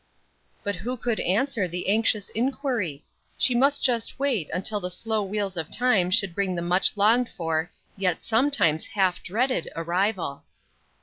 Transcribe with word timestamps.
But 0.63 0.77
who 0.77 0.97
could 0.97 1.19
answer 1.19 1.67
the 1.67 1.87
anxious 1.87 2.29
inquiry? 2.29 3.05
She 3.37 3.53
must 3.53 3.83
just 3.83 4.17
wait 4.17 4.49
until 4.51 4.79
the 4.79 4.89
slow 4.89 5.21
wheels 5.21 5.57
of 5.57 5.69
time 5.69 6.09
should 6.09 6.33
bring 6.33 6.55
the 6.55 6.63
much 6.63 6.97
longed 6.97 7.29
for, 7.29 7.69
yet 7.95 8.23
sometimes 8.23 8.87
half 8.87 9.21
dreaded 9.21 9.69
arrival. 9.75 10.43